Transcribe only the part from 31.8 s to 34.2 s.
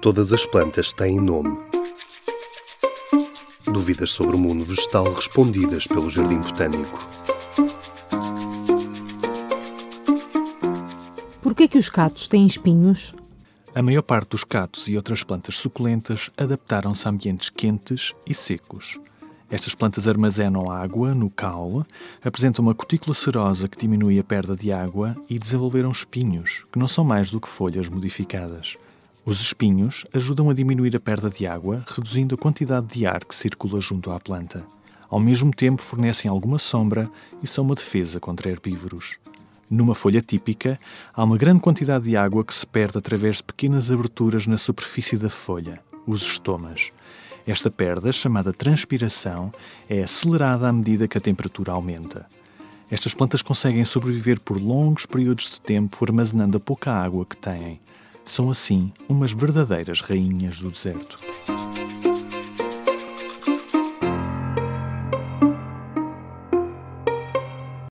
reduzindo a quantidade de ar que circula junto à